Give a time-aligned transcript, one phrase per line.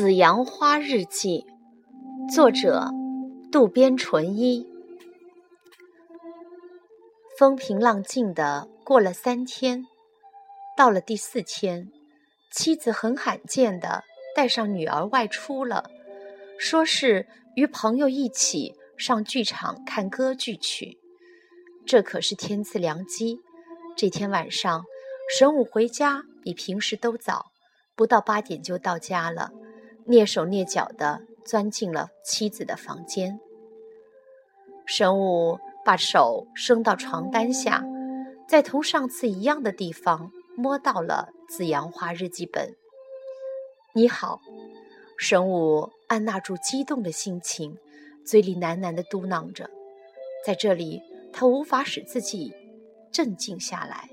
[0.02, 1.44] 《紫阳花日记》，
[2.34, 2.88] 作者
[3.52, 4.66] 渡边淳一。
[7.38, 9.84] 风平浪静的过了三天，
[10.74, 11.92] 到了第四天，
[12.50, 14.02] 妻子很罕见的
[14.34, 15.90] 带上女儿外出了，
[16.58, 20.98] 说是与朋友一起上剧场看歌剧去。
[21.84, 23.42] 这可是天赐良机。
[23.94, 24.82] 这天晚上，
[25.36, 27.52] 神武回家比平时都早，
[27.94, 29.50] 不到八点就到家了。
[30.10, 33.38] 蹑手蹑脚地钻进了妻子的房间，
[34.84, 37.84] 神武把手伸到床单下，
[38.48, 42.70] 在同上次一样的地方摸到了《紫阳花日记本》。
[43.94, 44.40] 你好，
[45.16, 47.78] 神武按捺住激动的心情，
[48.26, 49.70] 嘴里喃喃地嘟囔着。
[50.44, 51.00] 在这里，
[51.32, 52.52] 他无法使自己
[53.12, 54.10] 镇静下来，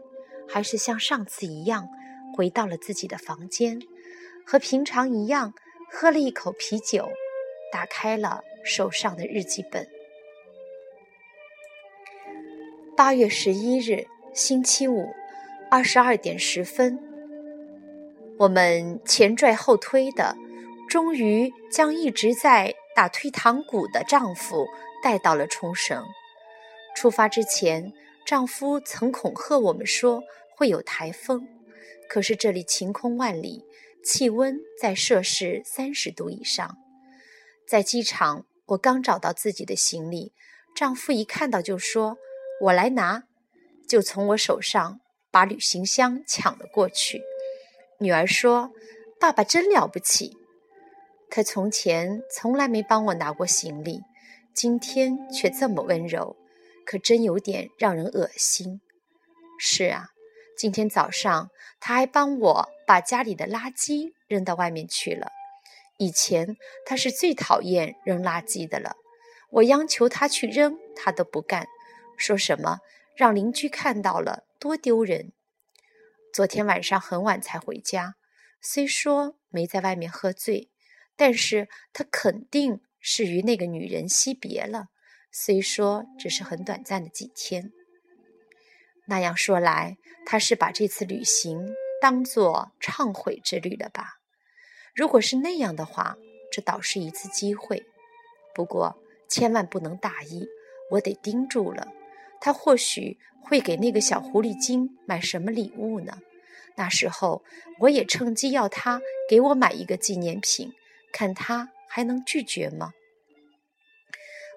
[0.48, 1.90] 还是像上次一样
[2.36, 3.82] 回到了自己的房间，
[4.46, 5.56] 和平常一样。
[5.90, 7.10] 喝了一口啤酒，
[7.72, 9.88] 打开了手上的日记本。
[12.96, 15.10] 八月十一日，星期五，
[15.72, 17.00] 二十二点十分，
[18.38, 20.36] 我们前拽后推的，
[20.90, 24.68] 终于将一直在打退堂鼓的丈夫
[25.02, 26.04] 带到了冲绳。
[26.96, 27.94] 出发之前，
[28.26, 31.48] 丈夫曾恐吓我们说会有台风，
[32.10, 33.64] 可是这里晴空万里。
[34.04, 36.78] 气温在摄氏三十度以上，
[37.68, 40.32] 在机场，我刚找到自己的行李，
[40.76, 42.18] 丈夫一看到就说
[42.64, 43.24] ：“我来拿。”
[43.88, 45.00] 就从我手上
[45.32, 47.22] 把旅行箱抢了过去。
[48.00, 48.72] 女儿说
[49.20, 50.38] ：“爸爸真了不起，
[51.30, 54.02] 他从前从来没帮我拿过行李，
[54.54, 56.36] 今天却这么温柔，
[56.86, 58.82] 可真有点让人恶心。”
[59.60, 60.10] 是啊。
[60.58, 65.28] 今天早上，他还帮我把家里的垃圾扔到外面去了。
[66.00, 68.96] 以前他是最讨厌扔垃圾的了，
[69.52, 71.68] 我央求他去扔，他都不干，
[72.18, 72.80] 说什么
[73.16, 75.32] 让邻居看到了多丢人。
[76.34, 78.16] 昨天晚上很晚才回家，
[78.60, 80.72] 虽说没在外面喝醉，
[81.16, 84.88] 但是他肯定是与那个女人惜别了，
[85.32, 87.72] 虽说只是很短暂的几天。
[89.10, 94.20] 那样说来，他是把这次旅行当作忏悔之旅了吧？
[94.94, 96.18] 如果是那样的话，
[96.52, 97.86] 这倒是一次机会。
[98.54, 100.46] 不过千万不能大意，
[100.92, 101.88] 我得盯住了。
[102.42, 106.20] 他或许会给那个小狐狸精买什么礼物呢？
[106.76, 107.44] 那时候
[107.80, 110.74] 我也趁机要他给我买一个纪念品，
[111.14, 112.92] 看他还能拒绝吗？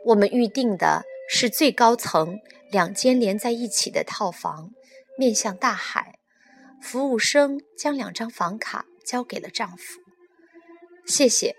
[0.06, 1.04] 我们预定的。
[1.32, 4.70] 是最高层两间连在一起的套房，
[5.18, 6.18] 面向大海。
[6.80, 10.00] 服务生将两张房卡交给了丈夫。
[11.04, 11.54] 谢谢，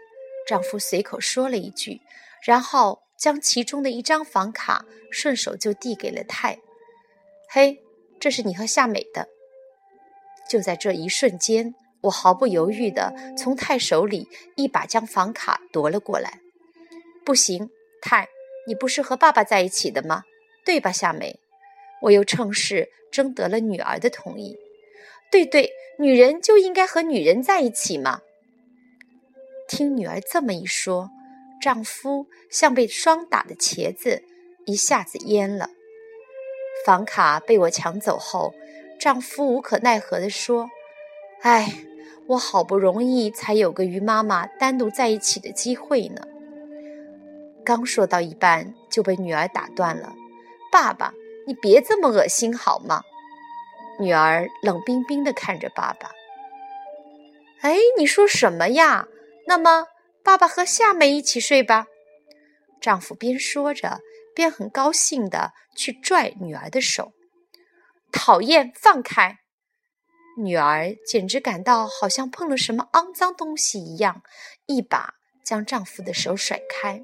[0.47, 2.01] 丈夫随口说了一句，
[2.41, 6.59] 然后将其中的一张房卡顺手就递给了泰。
[7.49, 7.83] 嘿，
[8.19, 9.27] 这是你和夏美的。
[10.49, 16.39] 就在这一瞬间，我毫不犹豫地从泰手里一把将房卡夺了过来。
[17.25, 17.69] 不行，
[18.01, 18.29] 泰。
[18.67, 20.23] 你不是和爸爸在一起的吗？
[20.65, 21.39] 对吧，夏美？
[22.01, 24.57] 我又趁势征得了女儿的同意。
[25.31, 28.21] 对对，女人就应该和女人在一起嘛。
[29.67, 31.09] 听女儿这么一说，
[31.61, 34.23] 丈夫像被霜打的茄子，
[34.65, 35.69] 一下子蔫了。
[36.85, 38.53] 房卡被我抢走后，
[38.99, 40.69] 丈夫无可奈何地说
[41.41, 41.73] ：“哎，
[42.27, 46.21] 我好不容易才有个与妈妈单独在一起的机会呢。”
[47.63, 50.15] 刚说到一半，就被女儿打断了。
[50.71, 51.13] 爸爸，
[51.45, 53.03] 你别这么恶心好吗？
[53.99, 56.11] 女儿冷冰冰地看着爸爸。
[57.61, 59.07] 哎，你说什么呀？
[59.47, 59.87] 那么，
[60.23, 61.87] 爸爸和夏美一起睡吧。
[62.79, 63.99] 丈夫边说着，
[64.33, 67.11] 边很高兴地去拽女儿的手。
[68.11, 69.39] 讨厌，放开！
[70.37, 74.23] 女儿简直感到好像碰了什么肮脏东西一样，
[74.65, 77.03] 一把将丈夫的手甩开。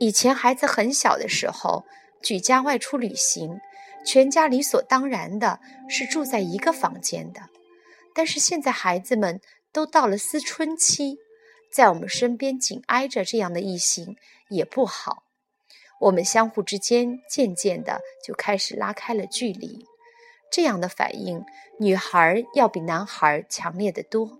[0.00, 1.86] 以前孩子很小的时候，
[2.22, 3.60] 举家外出旅行，
[4.04, 7.42] 全家理所当然的是住在一个房间的。
[8.14, 9.40] 但是现在孩子们
[9.72, 11.18] 都到了思春期，
[11.70, 14.16] 在我们身边紧挨着这样的异性
[14.48, 15.24] 也不好。
[16.00, 19.86] 我们相互之间渐渐的就开始拉开了距离。
[20.50, 21.44] 这样的反应，
[21.78, 24.38] 女孩要比男孩强烈的多。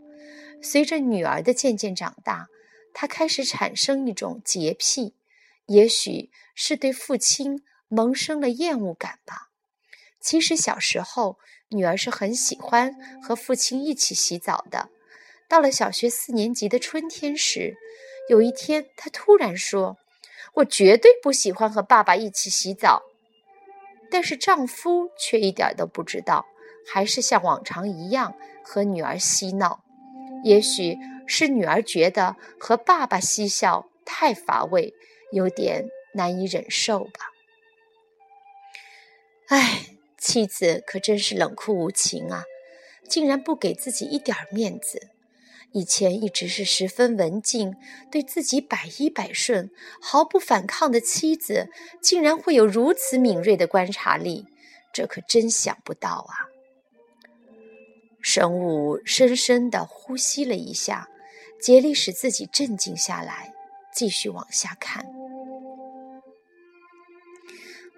[0.63, 2.49] 随着女儿的渐渐长大，
[2.95, 5.15] 她开始产生一种洁癖。
[5.67, 9.51] 也许是对父亲萌生了厌恶感吧。
[10.21, 14.89] 其实小时候，女儿是很喜欢和父亲一起洗澡的。
[15.49, 17.77] 到了小学四年级的春天时，
[18.29, 19.97] 有一天，她突然说
[20.55, 23.03] ：“我绝对不喜欢和爸爸一起洗澡。”
[24.11, 26.47] 但是丈夫却一点都不知道，
[26.93, 28.35] 还是像往常一样
[28.65, 29.85] 和女儿嬉闹。
[30.43, 30.97] 也许
[31.27, 34.95] 是女儿觉得和爸爸嬉笑太乏味，
[35.33, 37.33] 有点难以忍受吧。
[39.49, 39.87] 唉，
[40.19, 42.45] 妻子可真是冷酷无情啊！
[43.09, 45.11] 竟然不给自己一点面子。
[45.73, 47.77] 以前一直是十分文静，
[48.11, 49.71] 对自己百依百顺、
[50.01, 51.69] 毫不反抗的妻子，
[52.01, 54.47] 竟然会有如此敏锐的观察力，
[54.93, 56.49] 这可真想不到啊！
[58.23, 61.09] 神武深深地呼吸了一下，
[61.61, 63.53] 竭力使自己镇静下来，
[63.97, 65.07] 继续往下看。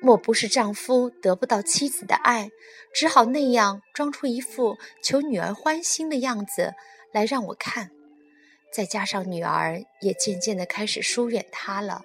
[0.00, 2.50] 莫不是丈夫得不到妻子的爱，
[2.94, 6.74] 只好那样装出一副求女儿欢心的样子
[7.12, 7.90] 来让我看。
[8.72, 12.02] 再加上女儿也渐渐的开始疏远他了，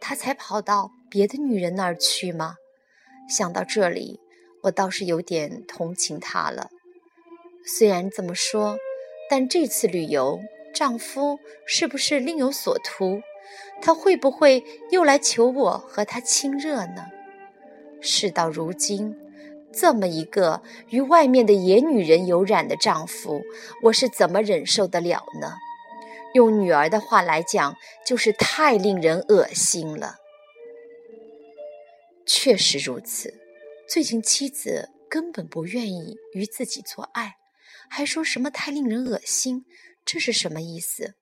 [0.00, 2.56] 他才跑到别的女人那儿去吗？
[3.28, 4.18] 想到这里，
[4.62, 6.70] 我倒是有点同情他了。
[7.64, 8.78] 虽然这么说，
[9.30, 10.40] 但这次旅游，
[10.74, 13.20] 丈夫是不是另有所图？
[13.80, 17.06] 他会不会又来求我和他亲热呢？
[18.00, 19.16] 事到如今，
[19.72, 23.42] 这么一个与外面的野女人有染的丈夫，
[23.82, 25.54] 我是怎么忍受得了呢？
[26.34, 30.16] 用女儿的话来讲，就是太令人恶心了。
[32.26, 33.40] 确实如此，
[33.88, 37.36] 最近妻子根本不愿意与自己做爱，
[37.88, 39.64] 还说什么太令人恶心，
[40.04, 41.14] 这是什么意思？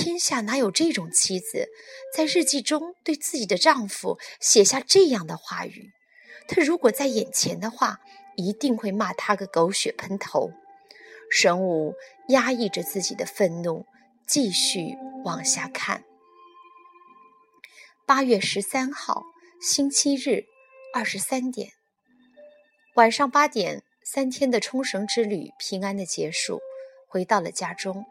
[0.00, 1.68] 天下哪有这种妻子，
[2.14, 5.90] 在日记中对自己的丈夫写下这样的话语？
[6.46, 7.98] 他如果在眼前的话，
[8.36, 10.52] 一定会骂他个狗血喷头。
[11.32, 11.96] 神武
[12.28, 13.86] 压抑着自己的愤怒，
[14.24, 16.04] 继续往下看。
[18.06, 19.24] 八月十三号，
[19.60, 20.44] 星期日，
[20.94, 21.72] 二十三点，
[22.94, 26.60] 晚上八点，三天的冲绳之旅平安的结束，
[27.08, 28.06] 回到了家中。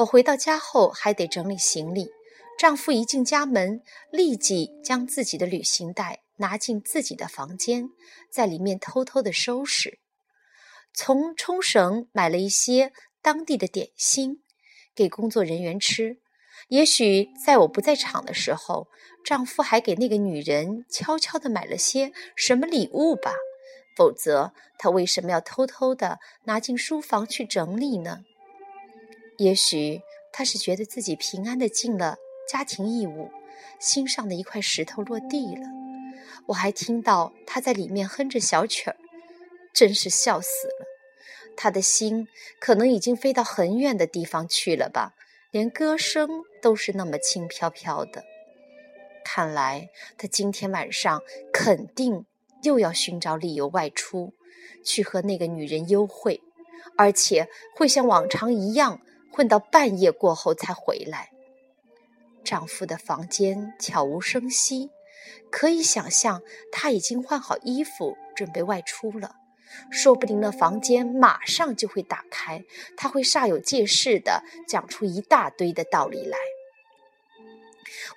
[0.00, 2.10] 我回到家后还得整理行李。
[2.58, 6.20] 丈夫一进家门，立即将自己的旅行袋。
[6.36, 7.90] 拿进自己的房间，
[8.32, 9.98] 在里面偷偷的收拾。
[10.94, 14.42] 从冲绳买了一些当地的点心
[14.94, 16.16] 给工作人员吃。
[16.68, 18.88] 也许在我不在场的时候，
[19.22, 23.34] 丈夫还给那个女人悄悄的买了些什么礼物吧？
[23.98, 28.20] 否则他为什么要偷偷的拿进书房去整理呢？
[29.40, 30.02] 也许
[30.34, 33.30] 他是觉得自己平安的尽了家庭义务，
[33.78, 35.62] 心上的一块石头落地了。
[36.48, 38.96] 我还听到他在里面哼着小曲儿，
[39.72, 40.86] 真是笑死了。
[41.56, 42.28] 他的心
[42.60, 45.14] 可能已经飞到很远的地方去了吧，
[45.50, 46.28] 连歌声
[46.60, 48.22] 都是那么轻飘飘的。
[49.24, 49.88] 看来
[50.18, 52.26] 他今天晚上肯定
[52.62, 54.34] 又要寻找理由外出，
[54.84, 56.42] 去和那个女人幽会，
[56.98, 59.00] 而且会像往常一样
[59.32, 61.30] 混到半夜过后才回来。
[62.44, 64.90] 丈夫的房间悄无声息。
[65.50, 69.36] 可以想象，他已经换好衣服，准备外出了。
[69.90, 72.64] 说不定那房间马上就会打开，
[72.96, 76.38] 他会煞有介事的讲出一大堆的道理来。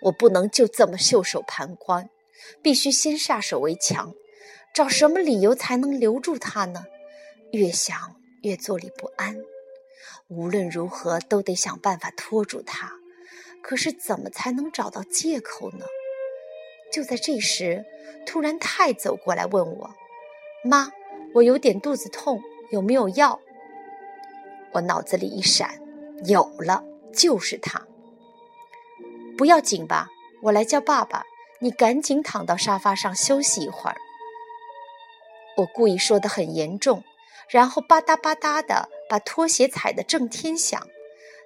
[0.01, 2.09] 我不能就这么袖手旁观，
[2.61, 4.13] 必须先下手为强。
[4.73, 6.85] 找什么理由才能留住他呢？
[7.51, 9.37] 越想越坐立不安。
[10.27, 12.93] 无论如何都得想办法拖住他。
[13.61, 15.85] 可是怎么才能找到借口呢？
[16.91, 17.85] 就在这时，
[18.25, 19.95] 突然太走过来问我
[20.63, 20.91] ：“妈，
[21.35, 22.41] 我有点肚子痛，
[22.71, 23.39] 有没有药？”
[24.73, 25.79] 我脑子里一闪，
[26.25, 26.83] 有了，
[27.13, 27.87] 就是他。
[29.37, 30.09] 不要紧吧？
[30.43, 31.23] 我来叫爸爸，
[31.59, 33.95] 你赶紧躺到沙发上休息一会儿。
[35.57, 37.03] 我故意说的很严重，
[37.47, 40.87] 然后吧嗒吧嗒的把拖鞋踩得震天响，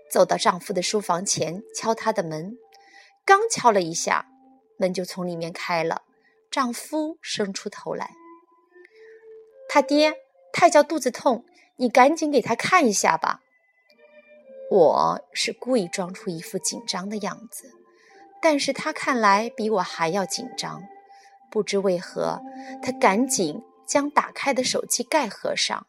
[0.09, 2.57] 走到丈夫的书房前敲他的门，
[3.25, 4.25] 刚敲了一下。
[4.77, 6.03] 门就从里面开了，
[6.49, 8.11] 丈夫伸出头来。
[9.67, 10.13] 他爹，
[10.53, 11.43] 太叫肚子痛，
[11.75, 13.41] 你赶紧给他看一下吧。
[14.71, 17.73] 我是故意装出一副紧张的样子，
[18.41, 20.81] 但是他看来比我还要紧张。
[21.51, 22.39] 不知为何，
[22.81, 25.85] 他赶紧将打开的手机盖合上，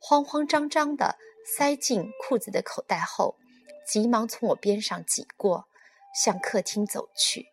[0.00, 3.36] 慌慌张张的塞进裤子的口袋后，
[3.86, 5.66] 急忙从我边上挤过，
[6.24, 7.46] 向客厅走去。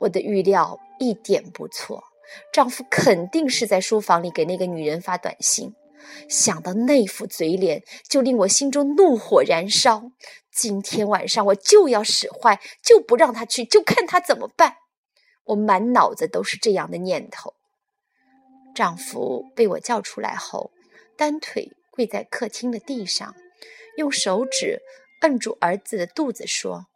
[0.00, 2.02] 我的预料一点不错，
[2.52, 5.72] 丈夫肯定是在书房里给那个女人发短信，
[6.28, 10.10] 想到那副嘴脸，就令我心中怒火燃烧。
[10.50, 14.78] 今天晚上我就要使坏，就不让他去，就看他怎么办。
[15.44, 17.54] 我满脑子都是这样的念头。
[18.74, 20.71] 丈夫被我叫出来后，
[21.16, 23.34] 单腿跪在客厅的地上，
[23.96, 24.80] 用手指
[25.20, 26.86] 摁住儿子的肚子，说：“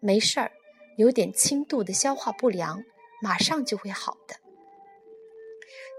[0.00, 0.52] 没事儿，
[0.96, 2.82] 有点轻度的消化不良，
[3.22, 4.36] 马上就会好的。”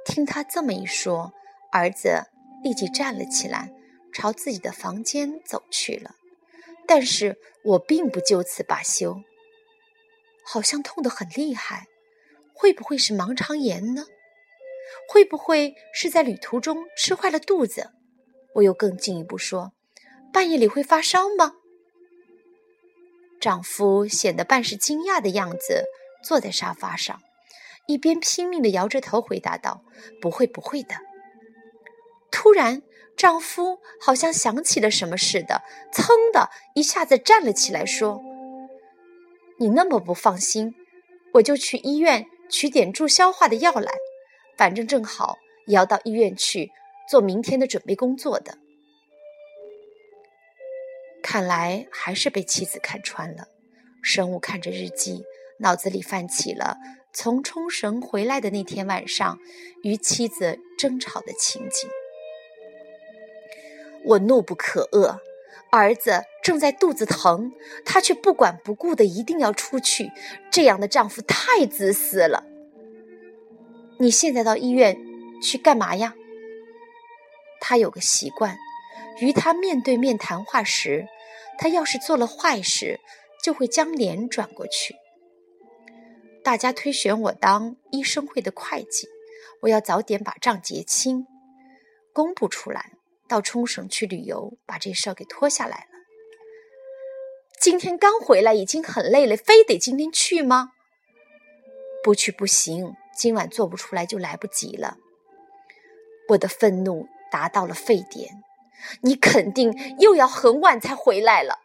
[0.06, 1.34] 听他这么一说，
[1.72, 2.24] 儿子
[2.64, 3.74] 立即站了起来，
[4.14, 6.16] 朝自己的房间走去了。
[6.86, 9.22] 但是我并不就此罢休，
[10.44, 11.88] 好像痛得很厉害，
[12.54, 14.06] 会不会是盲肠炎呢？
[15.08, 17.92] 会不会是在旅途中吃坏了肚子？
[18.56, 19.74] 我又更进一步说，
[20.34, 21.54] 半夜里会发烧吗？
[23.40, 25.84] 丈夫显得半是惊讶的样子，
[26.24, 27.22] 坐在沙发上，
[27.88, 29.84] 一边拼命地摇着头回答道
[30.20, 30.96] ：“不会，不会的。”
[32.32, 32.82] 突然，
[33.16, 35.62] 丈夫好像想起了什么似的，
[35.94, 38.22] 噌的一下子站了起来，说
[39.60, 40.74] ：“你那么不放心，
[41.34, 43.92] 我就去医院取点助消化的药来。”
[44.58, 46.72] 反正正好也要到医院去
[47.10, 48.58] 做明天的准备工作的，
[51.22, 53.48] 看来还是被妻子看穿了。
[54.02, 55.24] 生物看着日记，
[55.60, 56.78] 脑子里泛起了
[57.14, 59.38] 从冲绳回来的那天晚上
[59.84, 61.90] 与妻子争吵的情景。
[64.06, 65.20] 我怒不可遏，
[65.72, 67.52] 儿子正在肚子疼，
[67.84, 70.12] 他却不管不顾的一定要出去，
[70.50, 72.46] 这样的丈夫太自私了。
[74.00, 74.98] 你现在到医院
[75.42, 76.16] 去干嘛呀？
[77.60, 78.58] 他有个习惯，
[79.20, 81.08] 与他面对面谈话时，
[81.58, 83.00] 他要是做了坏事，
[83.44, 84.96] 就会将脸转过去。
[86.44, 89.08] 大家推选我当医生会的会计，
[89.64, 91.26] 我要早点把账结清，
[92.14, 92.92] 公布出来，
[93.28, 95.86] 到冲绳去旅游，把这事儿给拖下来了。
[97.60, 100.74] 今天刚回来，已经很累了，非得今天去吗？
[102.04, 102.94] 不去不行。
[103.18, 104.98] 今晚做不出来就来不及了。
[106.30, 108.44] 我的愤怒达到了沸点，
[109.02, 111.60] 你肯定又要很晚才回来了。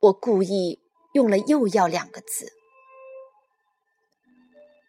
[0.00, 0.80] 我故意
[1.12, 2.52] 用了“又要”两个字。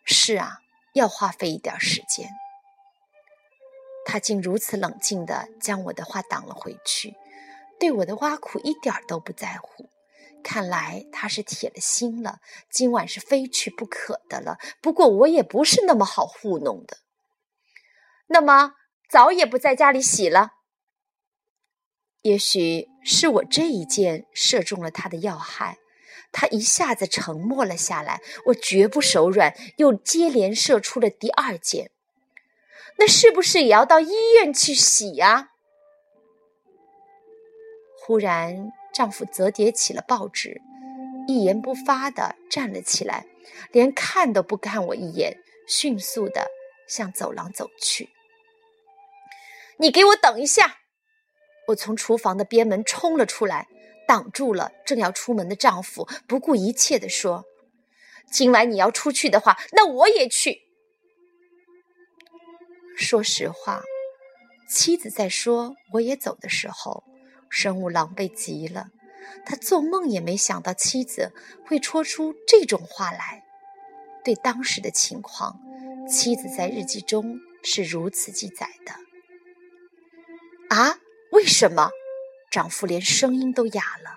[0.06, 0.60] 是啊，
[0.94, 2.30] 要花费一点时间。
[4.04, 7.14] 他竟如此冷静的将我的话挡了回去，
[7.80, 9.90] 对我的挖苦一点都不在乎。
[10.52, 12.40] 看来他是铁了心了，
[12.70, 14.58] 今晚是非去不可的了。
[14.82, 16.98] 不过我也不是那么好糊弄的。
[18.28, 18.74] 那么
[19.10, 20.50] 澡也不在家里洗了？
[22.24, 25.78] 也许是我这一箭射中了他的要害，
[26.34, 28.20] 他一下子沉默了下来。
[28.48, 31.92] 我绝不手软，又接连射出了第二箭。
[32.98, 35.51] 那是不是也要到医院去洗呀？
[38.02, 38.72] 忽然。
[38.94, 40.62] 丈夫折叠起了报纸，
[41.26, 43.26] 一言不发地站了起来，
[43.72, 46.46] 连看都不看我一眼，迅速地
[46.90, 48.10] 向走廊走去。
[49.78, 50.80] 你给我等一下！
[51.70, 53.70] 我从厨房的边门冲了出来，
[54.06, 57.46] 挡住了正要出门的丈夫，不顾一切地说
[58.30, 60.64] ：“今晚你要出去的话，那我也去。”
[62.98, 63.82] 说实话，
[64.70, 67.06] 妻子在说我也走的时候。
[67.52, 68.88] 生物狼狈极了，
[69.46, 71.34] 他做梦也没想到妻子
[71.66, 73.44] 会说出这种话来。
[74.24, 75.60] 对当时的情况，
[76.10, 78.94] 妻子在日记中是如此记载的
[80.74, 80.98] ：“啊，
[81.32, 81.92] 为什么？”
[82.50, 84.16] 丈夫连声音都哑了。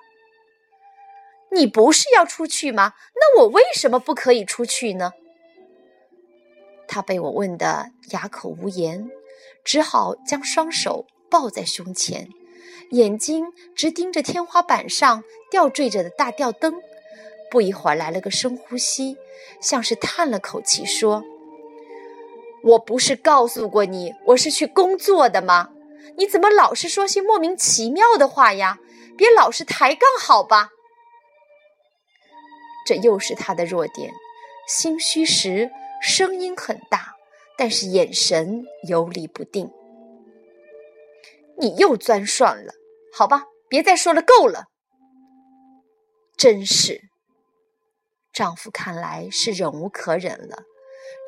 [1.50, 2.94] “你不是要出去吗？
[3.14, 5.12] 那我为什么不可以出去呢？”
[6.86, 9.10] 他被我问得哑口无言，
[9.64, 12.28] 只好将双手抱在胸前。
[12.90, 16.74] 眼睛直盯着天花板上吊坠着的大吊灯，
[17.50, 19.16] 不一会儿来了个深呼吸，
[19.60, 21.24] 像是叹了口气，说
[22.62, 25.70] ：“我不是告诉过你我是去工作的吗？
[26.16, 28.78] 你怎么老是说些莫名其妙的话呀？
[29.16, 30.70] 别老是抬杠好吧？”
[32.86, 34.12] 这又是他的弱点，
[34.68, 35.70] 心虚时
[36.02, 37.14] 声音很大，
[37.56, 39.70] 但是眼神游离不定。
[41.58, 42.72] 你又钻涮了，
[43.12, 44.66] 好吧，别再说了，够了。
[46.36, 47.00] 真是，
[48.32, 50.64] 丈夫看来是忍无可忍了，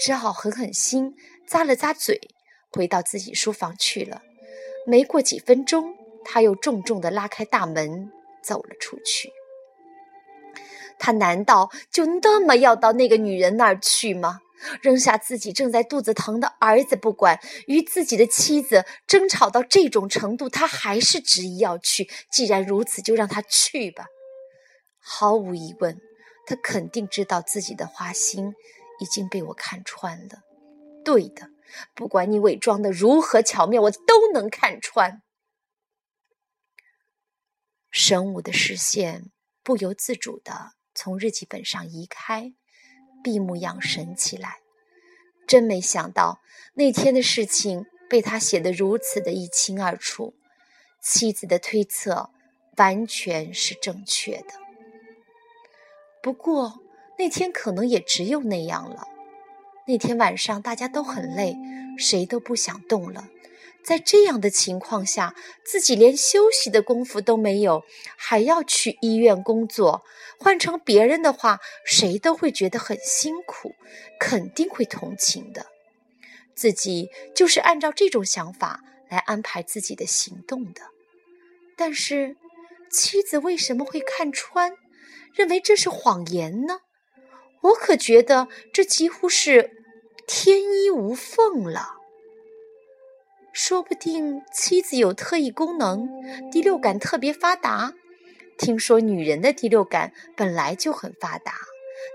[0.01, 1.15] 只好狠狠心
[1.49, 2.21] 咂了咂嘴，
[2.71, 4.23] 回到自己书房去了。
[4.87, 8.11] 没过几分钟，他又重重的拉开大门
[8.43, 9.33] 走了出去。
[10.99, 14.41] 他难道就那么要到那个女人那儿去吗？
[14.83, 22.11] 扔下自己正在肚子疼的儿子不管，与自己的妻子争吵到这种程度，他还是执意要去。
[22.31, 24.07] 既然如此，就让他去吧。
[24.99, 26.01] 毫无疑问，
[26.47, 28.55] 他肯定知道自己的花心
[29.01, 30.41] 已经被我看穿了。
[31.05, 31.51] 对的，
[31.95, 35.23] 不管你伪装的如何巧妙，我都能看穿。
[37.91, 39.31] 神武的视线
[39.63, 42.53] 不由自主的从日记本上移开。
[43.27, 44.59] 闭目养神起来，
[45.49, 46.39] 真没想到
[46.75, 50.35] 那天的事情被他写得如此的一清二楚。
[51.01, 52.31] 妻子的推测
[52.77, 54.55] 完全是正确的，
[56.23, 56.81] 不过
[57.19, 59.09] 那天可能也只有那样了。
[59.89, 61.57] 那天晚上大家都很累，
[61.99, 63.29] 谁都不想动了。
[63.87, 67.85] 在这样的情况下，自己连休息的功夫都没有，
[68.17, 70.03] 还要去医院工作。
[70.41, 73.77] 换成别人的话，谁都会觉得很辛苦，
[74.19, 75.67] 肯定会同情的。
[76.57, 80.83] 自己就是按照这种想法来安排自己的行动的。
[81.77, 82.37] 但是，
[82.91, 84.73] 妻子为什么会看穿，
[85.33, 86.81] 认为这是谎言呢？
[87.61, 89.85] 我可觉得这几乎是
[90.27, 91.96] 天衣无缝了。
[93.57, 96.07] 说不定妻子有特异功能，
[96.51, 97.95] 第六感特别发达。
[98.59, 101.55] 听说女人的第六感本来就很发达，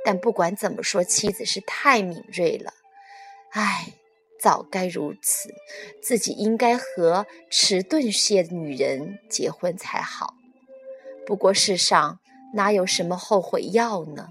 [0.05, 2.73] 但不管怎么说，妻子是太敏锐了。
[3.53, 3.93] 唉，
[4.39, 5.49] 早该如此，
[5.99, 10.35] 自己应该和迟钝些的女人结婚才好。
[11.25, 12.19] 不过世上
[12.53, 14.27] 哪有什么后悔药呢？